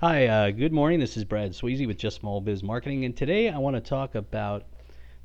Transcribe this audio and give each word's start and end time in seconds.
Hi, 0.00 0.26
uh, 0.26 0.50
good 0.50 0.74
morning. 0.74 1.00
This 1.00 1.16
is 1.16 1.24
Brad 1.24 1.52
Sweezy 1.52 1.86
with 1.86 1.96
Just 1.96 2.20
Small 2.20 2.42
Biz 2.42 2.62
Marketing, 2.62 3.06
and 3.06 3.16
today 3.16 3.48
I 3.48 3.56
want 3.56 3.76
to 3.76 3.80
talk 3.80 4.14
about 4.14 4.64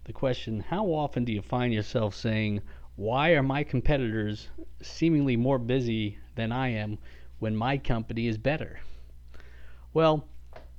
the 0.05 0.13
question 0.13 0.62
How 0.62 0.86
often 0.86 1.25
do 1.25 1.33
you 1.33 1.42
find 1.42 1.74
yourself 1.74 2.16
saying, 2.16 2.61
Why 2.95 3.31
are 3.31 3.43
my 3.43 3.65
competitors 3.65 4.47
seemingly 4.81 5.35
more 5.35 5.59
busy 5.59 6.19
than 6.35 6.53
I 6.53 6.69
am 6.69 6.99
when 7.39 7.53
my 7.53 7.77
company 7.77 8.27
is 8.27 8.38
better? 8.38 8.79
Well, 9.93 10.25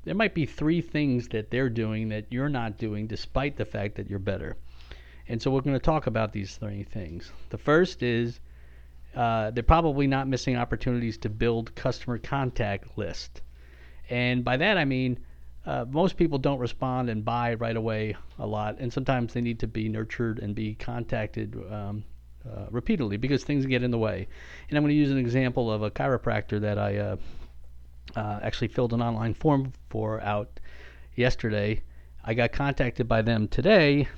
there 0.04 0.14
might 0.14 0.34
be 0.34 0.46
three 0.46 0.80
things 0.80 1.28
that 1.28 1.50
they're 1.50 1.68
doing 1.68 2.08
that 2.08 2.32
you're 2.32 2.48
not 2.48 2.78
doing 2.78 3.06
despite 3.06 3.58
the 3.58 3.66
fact 3.66 3.96
that 3.96 4.08
you're 4.08 4.18
better. 4.18 4.56
And 5.28 5.42
so 5.42 5.50
we're 5.50 5.60
going 5.60 5.76
to 5.76 5.78
talk 5.78 6.06
about 6.06 6.32
these 6.32 6.56
three 6.56 6.84
things. 6.84 7.30
The 7.50 7.58
first 7.58 8.02
is 8.02 8.40
uh, 9.14 9.50
they're 9.50 9.62
probably 9.62 10.06
not 10.06 10.28
missing 10.28 10.56
opportunities 10.56 11.18
to 11.18 11.28
build 11.28 11.74
customer 11.74 12.16
contact 12.16 12.96
list. 12.96 13.42
And 14.12 14.44
by 14.44 14.58
that 14.58 14.76
I 14.76 14.84
mean 14.84 15.18
uh, 15.64 15.84
most 15.88 16.16
people 16.16 16.38
don't 16.38 16.58
respond 16.58 17.08
and 17.08 17.24
buy 17.24 17.54
right 17.54 17.76
away 17.76 18.16
a 18.38 18.46
lot, 18.46 18.76
and 18.78 18.92
sometimes 18.92 19.32
they 19.32 19.40
need 19.40 19.60
to 19.60 19.66
be 19.66 19.88
nurtured 19.88 20.38
and 20.40 20.54
be 20.54 20.74
contacted 20.74 21.56
um, 21.70 22.04
uh, 22.44 22.66
repeatedly 22.70 23.16
because 23.16 23.44
things 23.44 23.64
get 23.66 23.82
in 23.82 23.90
the 23.92 23.98
way. 23.98 24.26
And 24.68 24.76
I'm 24.76 24.82
going 24.82 24.90
to 24.90 24.98
use 24.98 25.12
an 25.12 25.18
example 25.18 25.70
of 25.70 25.82
a 25.82 25.90
chiropractor 25.90 26.60
that 26.60 26.78
I 26.78 26.96
uh, 26.96 27.16
uh, 28.16 28.40
actually 28.42 28.68
filled 28.68 28.92
an 28.92 29.00
online 29.00 29.34
form 29.34 29.72
for 29.88 30.20
out 30.20 30.60
yesterday. 31.14 31.80
I 32.24 32.34
got 32.34 32.52
contacted 32.52 33.06
by 33.06 33.22
them 33.22 33.46
today, 33.46 34.08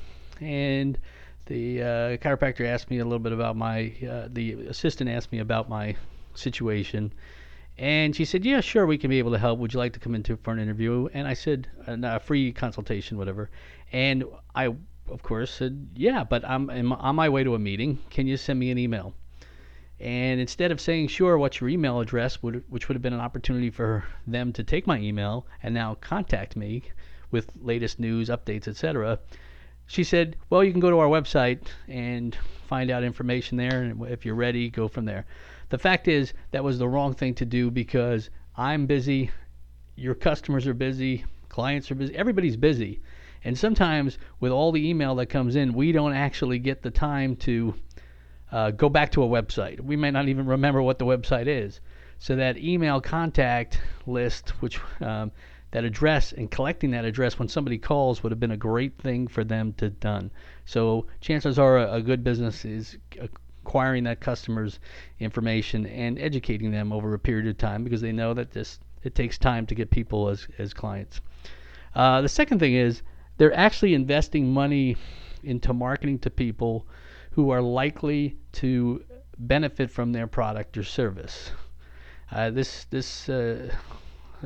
and 0.40 0.98
the 1.46 1.82
uh, 1.82 1.86
chiropractor 2.16 2.66
asked 2.66 2.90
me 2.90 2.98
a 3.00 3.04
little 3.04 3.18
bit 3.18 3.32
about 3.32 3.56
my. 3.56 3.92
Uh, 4.08 4.28
the 4.30 4.52
assistant 4.68 5.10
asked 5.10 5.30
me 5.30 5.40
about 5.40 5.68
my 5.68 5.94
situation, 6.34 7.12
and 7.78 8.14
she 8.14 8.24
said, 8.24 8.44
"Yeah, 8.44 8.60
sure, 8.60 8.86
we 8.86 8.98
can 8.98 9.10
be 9.10 9.18
able 9.18 9.32
to 9.32 9.38
help. 9.38 9.58
Would 9.58 9.72
you 9.72 9.78
like 9.78 9.92
to 9.94 10.00
come 10.00 10.14
into 10.14 10.36
for 10.36 10.52
an 10.52 10.58
interview?" 10.58 11.08
And 11.12 11.26
I 11.26 11.34
said, 11.34 11.68
uh, 11.86 11.96
"A 12.02 12.20
free 12.20 12.52
consultation, 12.52 13.18
whatever." 13.18 13.50
And 13.92 14.24
I, 14.54 14.66
of 15.08 15.22
course, 15.22 15.50
said, 15.50 15.88
"Yeah, 15.96 16.24
but 16.24 16.44
I'm, 16.48 16.70
I'm 16.70 16.92
on 16.92 17.16
my 17.16 17.28
way 17.28 17.44
to 17.44 17.54
a 17.54 17.58
meeting. 17.58 17.98
Can 18.10 18.26
you 18.26 18.36
send 18.36 18.58
me 18.58 18.70
an 18.70 18.78
email?" 18.78 19.14
And 20.00 20.40
instead 20.40 20.72
of 20.72 20.80
saying, 20.80 21.08
sure, 21.08 21.38
what's 21.38 21.60
your 21.60 21.70
email 21.70 22.00
address, 22.00 22.42
would, 22.42 22.64
which 22.68 22.88
would 22.88 22.94
have 22.94 23.02
been 23.02 23.12
an 23.12 23.20
opportunity 23.20 23.70
for 23.70 24.04
them 24.26 24.52
to 24.52 24.64
take 24.64 24.86
my 24.86 24.98
email 24.98 25.46
and 25.62 25.72
now 25.72 25.94
contact 25.94 26.56
me 26.56 26.82
with 27.30 27.50
latest 27.60 28.00
news, 28.00 28.28
updates, 28.28 28.66
etc., 28.68 29.18
she 29.86 30.04
said, 30.04 30.36
well, 30.50 30.64
you 30.64 30.72
can 30.72 30.80
go 30.80 30.90
to 30.90 30.98
our 30.98 31.08
website 31.08 31.66
and 31.88 32.36
find 32.66 32.90
out 32.90 33.04
information 33.04 33.58
there. 33.58 33.82
And 33.82 34.06
if 34.06 34.24
you're 34.24 34.34
ready, 34.34 34.70
go 34.70 34.88
from 34.88 35.04
there. 35.04 35.26
The 35.68 35.78
fact 35.78 36.08
is, 36.08 36.32
that 36.52 36.64
was 36.64 36.78
the 36.78 36.88
wrong 36.88 37.14
thing 37.14 37.34
to 37.34 37.44
do 37.44 37.70
because 37.70 38.30
I'm 38.56 38.86
busy, 38.86 39.30
your 39.96 40.14
customers 40.14 40.66
are 40.66 40.74
busy, 40.74 41.24
clients 41.48 41.90
are 41.90 41.94
busy, 41.94 42.14
everybody's 42.16 42.56
busy. 42.56 43.00
And 43.44 43.58
sometimes 43.58 44.18
with 44.40 44.52
all 44.52 44.72
the 44.72 44.88
email 44.88 45.14
that 45.16 45.26
comes 45.26 45.56
in, 45.56 45.74
we 45.74 45.92
don't 45.92 46.14
actually 46.14 46.58
get 46.58 46.82
the 46.82 46.90
time 46.90 47.36
to 47.36 47.74
uh, 48.50 48.70
go 48.70 48.88
back 48.88 49.12
to 49.12 49.22
a 49.22 49.28
website. 49.28 49.80
We 49.80 49.96
may 49.96 50.10
not 50.10 50.28
even 50.28 50.46
remember 50.46 50.80
what 50.82 50.98
the 50.98 51.04
website 51.04 51.46
is. 51.46 51.80
So 52.18 52.36
that 52.36 52.56
email 52.56 53.00
contact 53.00 53.80
list, 54.06 54.50
which 54.60 54.80
um, 55.00 55.30
that 55.74 55.84
address 55.84 56.30
and 56.30 56.52
collecting 56.52 56.92
that 56.92 57.04
address 57.04 57.36
when 57.36 57.48
somebody 57.48 57.76
calls 57.76 58.22
would 58.22 58.30
have 58.30 58.38
been 58.38 58.52
a 58.52 58.56
great 58.56 58.96
thing 58.96 59.26
for 59.26 59.42
them 59.42 59.72
to 59.72 59.90
done. 59.90 60.30
So 60.66 61.08
chances 61.20 61.58
are 61.58 61.78
a, 61.78 61.94
a 61.94 62.00
good 62.00 62.22
business 62.22 62.64
is 62.64 62.96
acquiring 63.20 64.04
that 64.04 64.20
customer's 64.20 64.78
information 65.18 65.84
and 65.86 66.16
educating 66.20 66.70
them 66.70 66.92
over 66.92 67.12
a 67.12 67.18
period 67.18 67.48
of 67.48 67.58
time 67.58 67.82
because 67.82 68.00
they 68.00 68.12
know 68.12 68.34
that 68.34 68.52
this 68.52 68.78
it 69.02 69.16
takes 69.16 69.36
time 69.36 69.66
to 69.66 69.74
get 69.74 69.90
people 69.90 70.28
as 70.28 70.46
as 70.58 70.72
clients. 70.72 71.20
Uh, 71.96 72.20
the 72.20 72.28
second 72.28 72.60
thing 72.60 72.74
is 72.74 73.02
they're 73.38 73.52
actually 73.52 73.94
investing 73.94 74.52
money 74.52 74.96
into 75.42 75.72
marketing 75.72 76.20
to 76.20 76.30
people 76.30 76.86
who 77.32 77.50
are 77.50 77.60
likely 77.60 78.36
to 78.52 79.04
benefit 79.38 79.90
from 79.90 80.12
their 80.12 80.28
product 80.28 80.78
or 80.78 80.84
service. 80.84 81.50
Uh, 82.30 82.48
this 82.50 82.84
this 82.90 83.28
uh, 83.28 83.74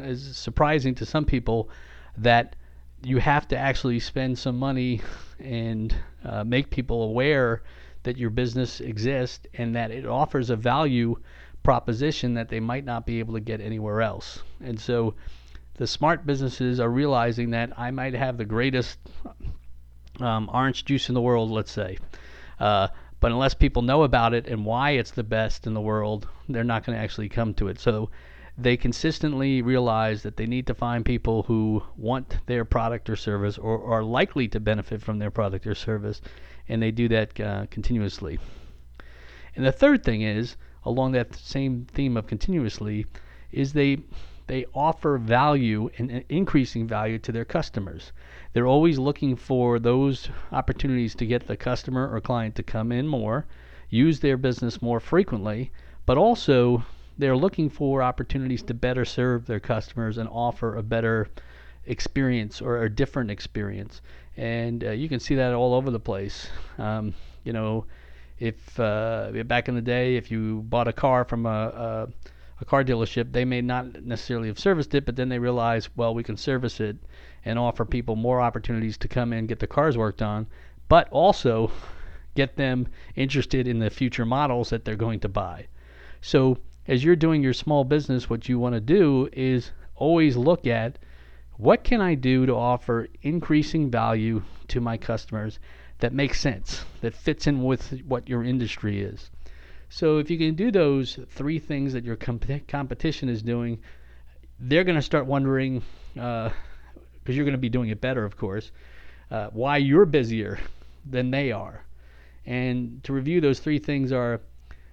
is 0.00 0.36
surprising 0.36 0.94
to 0.96 1.06
some 1.06 1.24
people 1.24 1.70
that 2.16 2.56
you 3.02 3.18
have 3.18 3.46
to 3.48 3.56
actually 3.56 4.00
spend 4.00 4.38
some 4.38 4.58
money 4.58 5.00
and 5.38 5.94
uh, 6.24 6.44
make 6.44 6.70
people 6.70 7.02
aware 7.02 7.62
that 8.02 8.16
your 8.16 8.30
business 8.30 8.80
exists 8.80 9.46
and 9.54 9.74
that 9.76 9.90
it 9.90 10.06
offers 10.06 10.50
a 10.50 10.56
value 10.56 11.16
proposition 11.62 12.34
that 12.34 12.48
they 12.48 12.60
might 12.60 12.84
not 12.84 13.04
be 13.04 13.18
able 13.18 13.34
to 13.34 13.40
get 13.40 13.60
anywhere 13.60 14.00
else. 14.00 14.42
And 14.60 14.80
so 14.80 15.14
the 15.74 15.86
smart 15.86 16.26
businesses 16.26 16.80
are 16.80 16.90
realizing 16.90 17.50
that 17.50 17.78
I 17.78 17.90
might 17.90 18.14
have 18.14 18.36
the 18.36 18.44
greatest 18.44 18.98
um, 20.20 20.48
orange 20.52 20.84
juice 20.84 21.08
in 21.08 21.14
the 21.14 21.20
world, 21.20 21.50
let's 21.50 21.70
say. 21.70 21.98
Uh, 22.58 22.88
but 23.20 23.32
unless 23.32 23.54
people 23.54 23.82
know 23.82 24.04
about 24.04 24.34
it 24.34 24.46
and 24.46 24.64
why 24.64 24.92
it's 24.92 25.10
the 25.10 25.24
best 25.24 25.66
in 25.66 25.74
the 25.74 25.80
world, 25.80 26.28
they're 26.48 26.64
not 26.64 26.84
going 26.84 26.96
to 26.96 27.02
actually 27.02 27.28
come 27.28 27.54
to 27.54 27.68
it. 27.68 27.78
So 27.80 28.10
they 28.60 28.76
consistently 28.76 29.62
realize 29.62 30.24
that 30.24 30.36
they 30.36 30.44
need 30.44 30.66
to 30.66 30.74
find 30.74 31.04
people 31.04 31.44
who 31.44 31.80
want 31.96 32.38
their 32.46 32.64
product 32.64 33.08
or 33.08 33.14
service 33.14 33.56
or 33.56 33.84
are 33.84 34.02
likely 34.02 34.48
to 34.48 34.58
benefit 34.58 35.00
from 35.00 35.20
their 35.20 35.30
product 35.30 35.64
or 35.64 35.76
service, 35.76 36.20
and 36.68 36.82
they 36.82 36.90
do 36.90 37.06
that 37.06 37.38
uh, 37.38 37.66
continuously. 37.70 38.36
And 39.54 39.64
the 39.64 39.70
third 39.70 40.02
thing 40.02 40.22
is, 40.22 40.56
along 40.84 41.12
that 41.12 41.36
same 41.36 41.86
theme 41.92 42.16
of 42.16 42.26
continuously, 42.26 43.06
is 43.52 43.72
they 43.72 43.98
they 44.48 44.64
offer 44.74 45.18
value 45.18 45.88
and 45.98 46.24
increasing 46.28 46.88
value 46.88 47.18
to 47.18 47.30
their 47.30 47.44
customers. 47.44 48.12
They're 48.54 48.66
always 48.66 48.98
looking 48.98 49.36
for 49.36 49.78
those 49.78 50.30
opportunities 50.50 51.14
to 51.16 51.26
get 51.26 51.46
the 51.46 51.56
customer 51.56 52.12
or 52.12 52.20
client 52.20 52.56
to 52.56 52.62
come 52.64 52.90
in 52.90 53.06
more, 53.06 53.46
use 53.88 54.18
their 54.18 54.36
business 54.36 54.82
more 54.82 55.00
frequently, 55.00 55.70
but 56.06 56.18
also 56.18 56.82
they're 57.18 57.36
looking 57.36 57.68
for 57.68 58.02
opportunities 58.02 58.62
to 58.62 58.74
better 58.74 59.04
serve 59.04 59.46
their 59.46 59.60
customers 59.60 60.18
and 60.18 60.28
offer 60.28 60.76
a 60.76 60.82
better 60.82 61.28
experience 61.86 62.60
or 62.60 62.84
a 62.84 62.90
different 62.90 63.30
experience. 63.30 64.00
And 64.36 64.84
uh, 64.84 64.90
you 64.90 65.08
can 65.08 65.20
see 65.20 65.34
that 65.34 65.52
all 65.52 65.74
over 65.74 65.90
the 65.90 66.00
place. 66.00 66.48
Um, 66.78 67.14
you 67.44 67.52
know, 67.52 67.86
if 68.38 68.78
uh, 68.78 69.32
back 69.46 69.68
in 69.68 69.74
the 69.74 69.82
day, 69.82 70.16
if 70.16 70.30
you 70.30 70.62
bought 70.68 70.86
a 70.86 70.92
car 70.92 71.24
from 71.24 71.44
a, 71.44 71.48
a 71.48 72.08
a 72.60 72.64
car 72.64 72.82
dealership, 72.82 73.32
they 73.32 73.44
may 73.44 73.60
not 73.60 74.02
necessarily 74.04 74.48
have 74.48 74.58
serviced 74.58 74.94
it, 74.94 75.06
but 75.06 75.16
then 75.16 75.28
they 75.28 75.38
realize, 75.38 75.88
well, 75.96 76.14
we 76.14 76.24
can 76.24 76.36
service 76.36 76.80
it 76.80 76.96
and 77.44 77.58
offer 77.58 77.84
people 77.84 78.16
more 78.16 78.40
opportunities 78.40 78.98
to 78.98 79.08
come 79.08 79.32
in 79.32 79.40
and 79.40 79.48
get 79.48 79.60
the 79.60 79.66
cars 79.66 79.96
worked 79.96 80.22
on, 80.22 80.46
but 80.88 81.08
also 81.10 81.70
get 82.34 82.56
them 82.56 82.88
interested 83.14 83.68
in 83.68 83.78
the 83.78 83.90
future 83.90 84.24
models 84.24 84.70
that 84.70 84.84
they're 84.84 84.96
going 84.96 85.20
to 85.20 85.28
buy. 85.28 85.66
So, 86.20 86.58
as 86.88 87.04
you're 87.04 87.16
doing 87.16 87.42
your 87.42 87.52
small 87.52 87.84
business, 87.84 88.28
what 88.28 88.48
you 88.48 88.58
want 88.58 88.74
to 88.74 88.80
do 88.80 89.28
is 89.32 89.70
always 89.94 90.36
look 90.36 90.66
at 90.66 90.98
what 91.58 91.84
can 91.84 92.00
I 92.00 92.14
do 92.14 92.46
to 92.46 92.54
offer 92.54 93.08
increasing 93.22 93.90
value 93.90 94.42
to 94.68 94.80
my 94.80 94.96
customers 94.96 95.58
that 95.98 96.12
makes 96.12 96.40
sense, 96.40 96.84
that 97.00 97.14
fits 97.14 97.46
in 97.46 97.62
with 97.62 98.00
what 98.06 98.28
your 98.28 98.42
industry 98.42 99.02
is. 99.02 99.30
So 99.90 100.18
if 100.18 100.30
you 100.30 100.38
can 100.38 100.54
do 100.54 100.70
those 100.70 101.18
three 101.30 101.58
things 101.58 101.92
that 101.92 102.04
your 102.04 102.16
comp- 102.16 102.68
competition 102.68 103.28
is 103.28 103.42
doing, 103.42 103.80
they're 104.60 104.84
going 104.84 104.96
to 104.96 105.02
start 105.02 105.26
wondering, 105.26 105.82
because 106.14 106.52
uh, 106.52 107.32
you're 107.32 107.44
going 107.44 107.52
to 107.52 107.58
be 107.58 107.68
doing 107.68 107.90
it 107.90 108.00
better, 108.00 108.24
of 108.24 108.36
course, 108.36 108.70
uh, 109.30 109.48
why 109.52 109.76
you're 109.76 110.06
busier 110.06 110.58
than 111.04 111.30
they 111.30 111.52
are. 111.52 111.84
And 112.46 113.02
to 113.04 113.12
review 113.12 113.40
those 113.40 113.58
three 113.58 113.78
things 113.78 114.12
are 114.12 114.40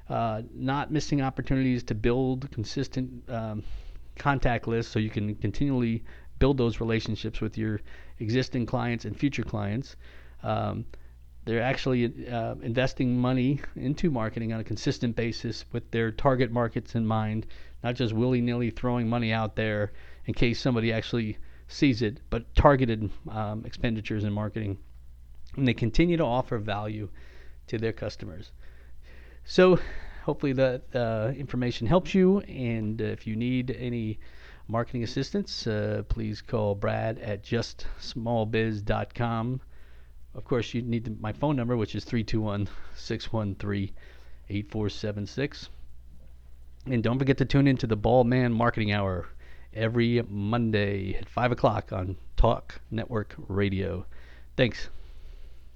uh, 0.09 0.41
not 0.53 0.91
missing 0.91 1.21
opportunities 1.21 1.83
to 1.83 1.95
build 1.95 2.49
consistent 2.51 3.27
um, 3.29 3.63
contact 4.15 4.67
lists 4.67 4.91
so 4.91 4.99
you 4.99 5.09
can 5.09 5.35
continually 5.35 6.03
build 6.39 6.57
those 6.57 6.79
relationships 6.79 7.41
with 7.41 7.57
your 7.57 7.79
existing 8.19 8.65
clients 8.65 9.05
and 9.05 9.17
future 9.17 9.43
clients. 9.43 9.95
Um, 10.43 10.85
they're 11.45 11.61
actually 11.61 12.27
uh, 12.27 12.55
investing 12.61 13.17
money 13.17 13.61
into 13.75 14.09
marketing 14.09 14.51
on 14.51 14.59
a 14.59 14.63
consistent 14.63 15.15
basis 15.15 15.63
with 15.71 15.89
their 15.91 16.11
target 16.11 16.51
markets 16.51 16.95
in 16.95 17.05
mind, 17.05 17.45
not 17.83 17.95
just 17.95 18.13
willy 18.13 18.41
nilly 18.41 18.71
throwing 18.71 19.07
money 19.07 19.31
out 19.31 19.55
there 19.55 19.93
in 20.25 20.33
case 20.33 20.59
somebody 20.59 20.91
actually 20.91 21.37
sees 21.67 22.01
it, 22.01 22.19
but 22.29 22.53
targeted 22.55 23.09
um, 23.29 23.63
expenditures 23.65 24.23
in 24.23 24.33
marketing. 24.33 24.77
And 25.55 25.67
they 25.67 25.73
continue 25.73 26.17
to 26.17 26.25
offer 26.25 26.57
value 26.57 27.09
to 27.67 27.77
their 27.77 27.93
customers. 27.93 28.51
So, 29.45 29.79
hopefully, 30.23 30.53
that 30.53 30.83
uh, 30.93 31.31
information 31.37 31.87
helps 31.87 32.15
you. 32.15 32.39
And 32.41 33.01
uh, 33.01 33.05
if 33.05 33.25
you 33.27 33.35
need 33.35 33.75
any 33.79 34.19
marketing 34.67 35.03
assistance, 35.03 35.67
uh, 35.67 36.01
please 36.09 36.41
call 36.41 36.73
Brad 36.73 37.19
at 37.19 37.43
justsmallbiz.com. 37.43 39.61
Of 40.33 40.43
course, 40.43 40.73
you 40.73 40.81
need 40.81 41.21
my 41.21 41.31
phone 41.31 41.55
number, 41.55 41.77
which 41.77 41.93
is 41.95 42.03
321 42.03 42.67
613 42.95 43.91
8476. 44.49 45.69
And 46.87 47.03
don't 47.03 47.19
forget 47.19 47.37
to 47.37 47.45
tune 47.45 47.67
into 47.67 47.87
the 47.87 47.95
Bald 47.95 48.27
Man 48.27 48.51
Marketing 48.51 48.91
Hour 48.91 49.27
every 49.73 50.21
Monday 50.27 51.15
at 51.15 51.29
5 51.29 51.51
o'clock 51.51 51.93
on 51.93 52.17
Talk 52.35 52.81
Network 52.91 53.35
Radio. 53.47 54.05
Thanks. 54.57 54.89